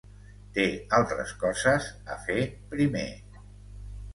[0.55, 0.63] Té
[0.99, 2.39] altres coses a fer
[2.73, 3.05] primer.